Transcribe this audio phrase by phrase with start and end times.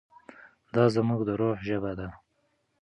[0.73, 2.07] دا زموږ د روح ژبه ده.